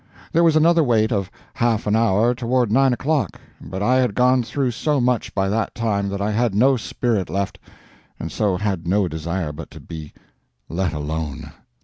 There 0.31 0.43
was 0.43 0.55
another 0.55 0.83
wait 0.83 1.11
of 1.11 1.29
half 1.53 1.85
an 1.85 1.95
hour 1.95 2.33
toward 2.33 2.71
nine 2.71 2.91
o'clock, 2.91 3.39
but 3.63 3.83
I 3.83 3.97
had 3.97 4.15
gone 4.15 4.41
through 4.41 4.71
so 4.71 4.99
much 4.99 5.35
by 5.35 5.47
that 5.49 5.75
time 5.75 6.09
that 6.09 6.19
I 6.19 6.31
had 6.31 6.55
no 6.55 6.75
spirit 6.75 7.29
left, 7.29 7.59
and 8.19 8.31
so 8.31 8.57
had 8.57 8.87
no 8.87 9.07
desire 9.07 9.51
but 9.51 9.69
to 9.69 9.79
be 9.79 10.11
let 10.67 10.91
alone. 10.93 11.51